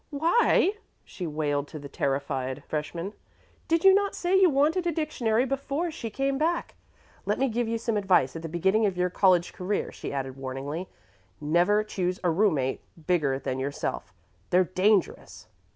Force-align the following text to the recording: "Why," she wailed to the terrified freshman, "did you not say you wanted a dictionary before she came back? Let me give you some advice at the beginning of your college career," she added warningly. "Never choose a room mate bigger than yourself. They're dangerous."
"Why," 0.09 0.71
she 1.05 1.27
wailed 1.27 1.67
to 1.67 1.77
the 1.77 1.87
terrified 1.87 2.63
freshman, 2.67 3.13
"did 3.67 3.83
you 3.83 3.93
not 3.93 4.15
say 4.15 4.35
you 4.35 4.49
wanted 4.49 4.87
a 4.87 4.91
dictionary 4.91 5.45
before 5.45 5.91
she 5.91 6.09
came 6.09 6.39
back? 6.39 6.73
Let 7.27 7.37
me 7.37 7.47
give 7.49 7.67
you 7.67 7.77
some 7.77 7.97
advice 7.97 8.35
at 8.35 8.41
the 8.41 8.49
beginning 8.49 8.87
of 8.87 8.97
your 8.97 9.11
college 9.11 9.53
career," 9.53 9.91
she 9.91 10.11
added 10.11 10.37
warningly. 10.37 10.89
"Never 11.39 11.83
choose 11.83 12.19
a 12.23 12.31
room 12.31 12.55
mate 12.55 12.81
bigger 13.05 13.37
than 13.37 13.59
yourself. 13.59 14.11
They're 14.49 14.63
dangerous." 14.63 15.45